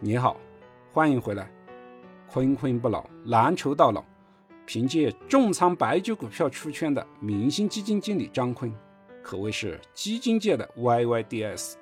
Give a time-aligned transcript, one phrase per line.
[0.00, 0.36] 你好，
[0.92, 1.48] 欢迎回来。
[2.28, 4.04] 坤坤不老，蓝筹到老。
[4.66, 8.74] 凭借重仓白酒股票出圈的明星基金经理张坤，
[9.22, 11.74] 可谓是基金界的 YYDS。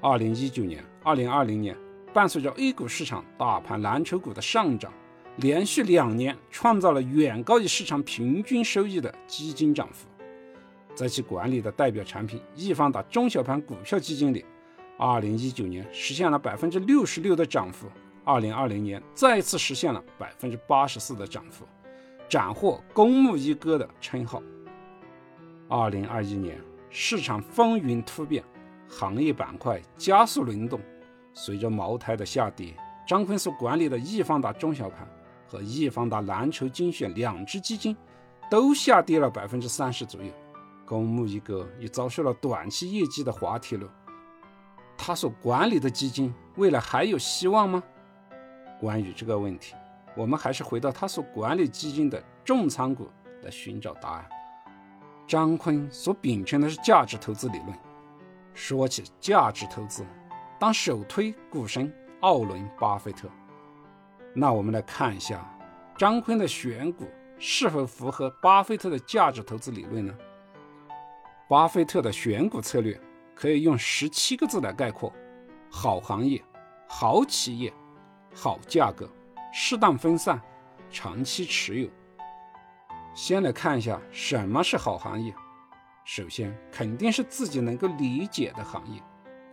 [0.00, 1.76] 二零一九年、二零二零年，
[2.14, 4.90] 伴随着 A 股市场大盘蓝筹股的上涨，
[5.36, 10.08] 连续两年创造了远高于市场平均收益的基金涨幅。
[10.94, 14.44] 在其管理的代表产品易方达中小盘股票基金里，
[14.98, 17.86] 二零一九年实现了百分之六十六的涨幅，
[18.24, 21.64] 二零二零年再次实现了百分之八十四的涨幅。
[22.28, 24.42] 斩获“公募一哥”的称号。
[25.68, 28.42] 二零二一年，市场风云突变，
[28.88, 30.80] 行业板块加速轮动。
[31.32, 32.74] 随着茅台的下跌，
[33.06, 35.08] 张坤所管理的易方达中小盘
[35.46, 37.96] 和易方达蓝筹精选两只基金
[38.50, 40.32] 都下跌了百分之三十左右。
[40.84, 43.86] 公募一哥也遭受了短期业绩的滑铁卢。
[44.98, 47.82] 他所管理的基金未来还有希望吗？
[48.78, 49.74] 关于这个问题。
[50.16, 53.08] 我们还是回到他所管理基金的重仓股
[53.42, 54.28] 来寻找答案。
[55.28, 57.72] 张坤所秉承的是价值投资理论。
[58.52, 60.04] 说起价值投资，
[60.58, 63.28] 当首推股神奥伦·巴菲特。
[64.34, 65.48] 那我们来看一下
[65.96, 70.12] 张坤的选股是否符合巴菲特的价值投资理论呢？
[71.48, 73.00] 巴菲特的选股策略
[73.38, 75.12] 可以用十七个字来概括：
[75.70, 76.42] 好行业、
[76.88, 77.72] 好企业、
[78.34, 79.08] 好价格。
[79.52, 80.42] 适当分散，
[80.90, 81.88] 长期持有。
[83.14, 85.32] 先来看一下什么是好行业。
[86.04, 89.00] 首先，肯定是自己能够理解的行业；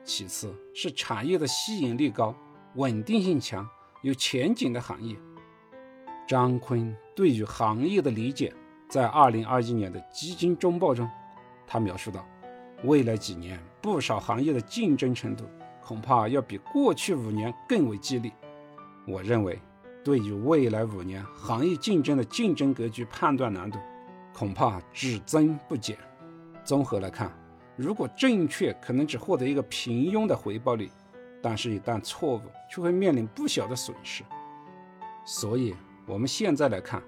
[0.04, 2.34] 其次是产业的吸引力高、
[2.78, 3.70] 稳定性强、
[4.02, 5.16] 有前景的行业。
[6.28, 8.52] 张坤对于行业的理解，
[8.90, 11.08] 在二零二一年的基金周报中，
[11.68, 12.26] 他描述到，
[12.84, 15.46] 未来几年不少行业的竞争程度
[15.82, 18.32] 恐怕要比过去五年更为激烈。
[19.08, 19.60] 我认为。
[20.04, 23.80] 对于未来五年行业竞争的竞争格局判断难度，
[24.32, 25.98] 恐怕只增不减。
[26.64, 27.36] 综合来看，
[27.76, 30.88] 如果正确，可能只获得一个平庸的回报率；
[31.42, 34.24] 但是，一旦错误，却会面临不小的损失。
[35.26, 35.74] 所以，
[36.06, 37.02] 我们现在来看，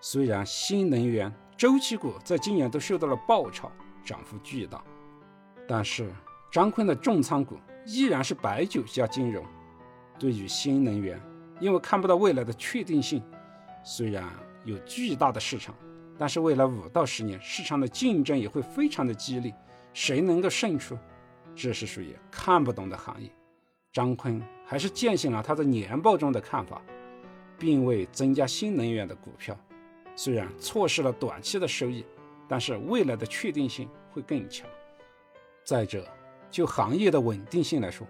[0.00, 3.70] 虽然新能源周期股在今年都受到了爆炒，
[4.02, 4.82] 涨幅巨大，
[5.68, 6.10] 但是
[6.50, 9.44] 张坤的重仓股依然是白酒加金融。
[10.18, 11.20] 对于新能源，
[11.60, 13.22] 因为看不到未来的确定性，
[13.84, 14.24] 虽然
[14.64, 15.74] 有巨大的市场，
[16.18, 19.54] 但是未来五到十年市场的竞争也会非常的激烈，
[19.92, 20.98] 谁能够胜出，
[21.54, 23.30] 这是属于看不懂的行业。
[23.92, 26.82] 张坤还是践行了他在年报中的看法，
[27.58, 29.56] 并未增加新能源的股票，
[30.16, 32.04] 虽然错失了短期的收益，
[32.48, 34.68] 但是未来的确定性会更强。
[35.68, 36.02] 再者，
[36.50, 38.06] 就行业的稳定性来说，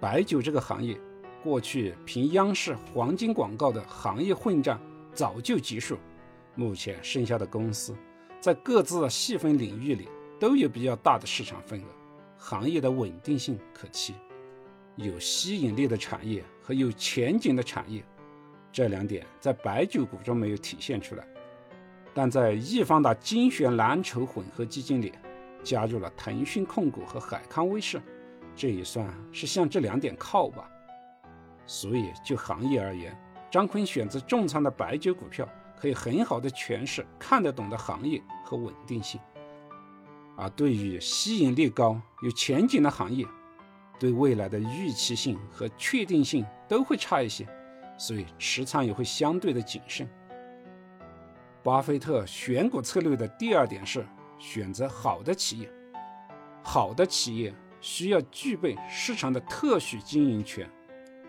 [0.00, 0.98] 白酒这个行业。
[1.44, 4.80] 过去凭央视黄金广告的行业混战
[5.14, 5.96] 早就结束，
[6.56, 7.94] 目前剩下的公司
[8.40, 10.08] 在各自的细分领域里
[10.40, 11.84] 都有比较大的市场份额，
[12.36, 14.12] 行业的稳定性可期。
[14.96, 18.04] 有吸引力的产业和有前景的产业，
[18.72, 21.24] 这两点在白酒股中没有体现出来，
[22.12, 25.12] 但在易方达精选蓝筹混合基金里
[25.62, 28.00] 加入了腾讯控股和海康威视，
[28.56, 30.68] 这也算是向这两点靠吧。
[31.66, 33.16] 所以，就行业而言，
[33.50, 35.48] 张坤选择重仓的白酒股票，
[35.78, 39.20] 可以很好的诠释看得懂的行业和稳定性。
[40.36, 43.26] 而对于吸引力高、有前景的行业，
[43.98, 47.46] 对未来的预期性和确定性都会差一些，
[47.98, 50.08] 所以持仓也会相对的谨慎。
[51.62, 54.06] 巴菲特选股策略的第二点是
[54.38, 55.70] 选择好的企业，
[56.62, 60.68] 好的企业需要具备市场的特许经营权。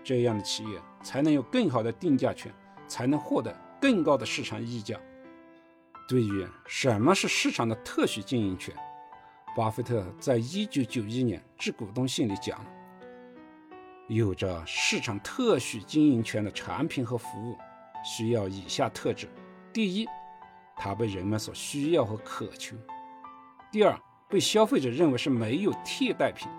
[0.03, 2.51] 这样的企业才能有更好的定价权，
[2.87, 4.99] 才能获得更高的市场溢价。
[6.07, 8.73] 对于什么是市场的特许经营权，
[9.55, 12.65] 巴菲特在一九九一年致股东信里讲：
[14.07, 17.55] 有着市场特许经营权的产品和服务，
[18.03, 19.27] 需要以下特质：
[19.71, 20.07] 第一，
[20.75, 22.75] 它被人们所需要和渴求；
[23.71, 23.95] 第二，
[24.27, 26.49] 被消费者认为是没有替代品；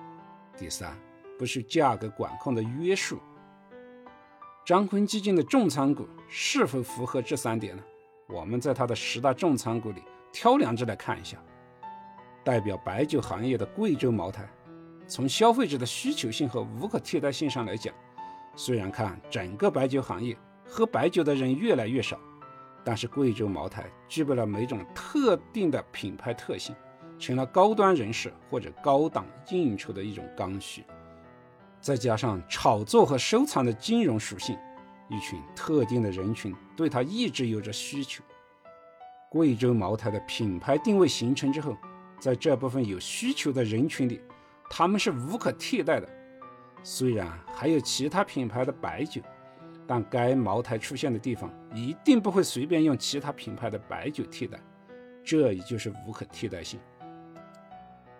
[0.56, 0.96] 第三，
[1.36, 3.18] 不受价格管控的约束。
[4.64, 7.82] 张坤基金的重仓股是否符合这三点呢？
[8.28, 11.36] 我们在他的十大重仓股里挑两只来看一下。
[12.44, 14.48] 代表白酒行业的贵州茅台，
[15.08, 17.92] 从消费者的需求性和无可替代性上来讲，
[18.54, 22.16] 虽然看整个白酒行业喝白酒的人越来越少，
[22.84, 26.72] 但是贵州茅台具备了某种特定的品牌特性，
[27.20, 30.82] 成了高端人士或者高档应酬的一种刚需。
[31.80, 34.58] 再加上炒作和收藏的金融属性，
[35.08, 38.24] 一群特定的人群对它一直有着需求。
[39.28, 41.76] 贵州茅台的品牌定位形成之后，
[42.18, 44.20] 在这部分有需求的人群里，
[44.68, 46.08] 他们是无可替代的。
[46.82, 49.22] 虽然还有其他品牌的白酒，
[49.86, 54.58] 但该茅台出现的地方一定不会随便用其他品牌的白酒替代，
[55.24, 56.80] 这也就是无可替代性。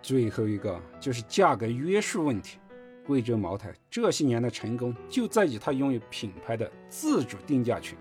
[0.01, 2.57] 最后一个就是价格约束问题。
[3.03, 7.97] 贵州茅台这些年的成功就在于它拥有品牌的自主定价权，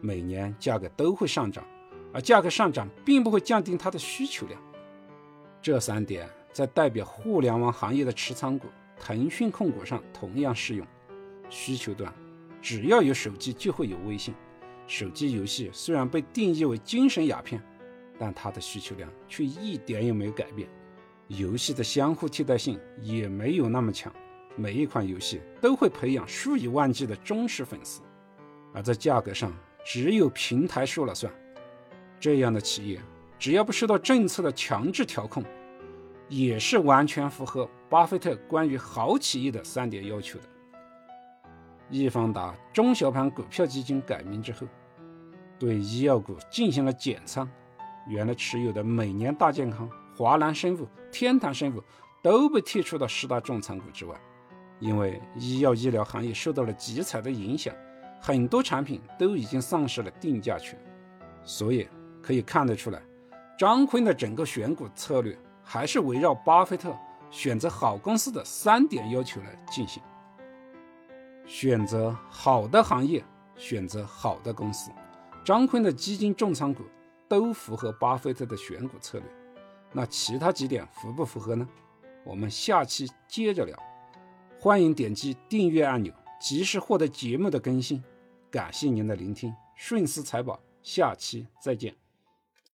[0.00, 1.64] 每年价格都会上涨，
[2.12, 4.60] 而价格上涨并不会降低它的需求量。
[5.60, 8.68] 这三点在代表互联网行业的持仓股
[8.98, 10.86] 腾讯控股上同样适用。
[11.50, 12.12] 需求端，
[12.60, 14.34] 只要有手机就会有微信。
[14.86, 17.62] 手机游戏虽然被定义为精神鸦片，
[18.18, 20.68] 但它的需求量却一点也没有改变。
[21.38, 24.12] 游戏的相互替代性也没有那么强，
[24.54, 28.02] 每一款游戏都会培养数以万计的忠实粉丝，
[28.74, 29.50] 而在价格上
[29.82, 31.32] 只有平台说了算。
[32.20, 33.00] 这样的企业
[33.38, 35.42] 只要不受到政策的强制调控，
[36.28, 40.44] 也是完全符合巴菲特关于好企业的三点要求的。
[41.88, 44.66] 易方达中小盘股票基金改名之后，
[45.58, 47.48] 对医药股进行了减仓，
[48.06, 49.88] 原来持有的每年大健康。
[50.22, 51.82] 华南生物、天堂生物
[52.22, 54.16] 都被剔除到十大重仓股之外，
[54.78, 57.74] 因为医药医疗行业受到了集采的影响，
[58.20, 60.78] 很多产品都已经丧失了定价权，
[61.42, 61.88] 所以
[62.22, 63.02] 可以看得出来，
[63.58, 66.96] 张坤的整个选股策略还是围绕巴菲特
[67.28, 70.00] 选择好公司的三点要求来进行：
[71.46, 73.24] 选择好的行业，
[73.56, 74.92] 选择好的公司。
[75.44, 76.84] 张坤的基金重仓股
[77.26, 79.26] 都符合巴菲特的选股策略。
[79.92, 81.68] 那其他几点符不符合呢？
[82.24, 83.76] 我们下期接着聊。
[84.58, 88.02] 欢迎点击订阅按钮，及时获得节目的更新。
[88.50, 92.01] 感谢您的聆听，顺思财宝，下期再见。